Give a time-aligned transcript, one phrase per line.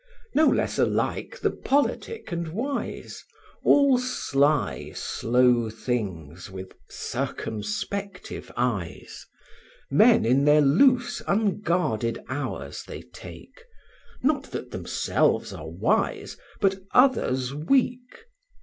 [0.33, 3.23] No less alike the politic and wise;
[3.63, 9.27] All sly slow things, with circumspective eyes;
[9.91, 13.63] Men in their loose unguarded hours they take,
[14.23, 18.25] Not that themselves are wise, but others weak.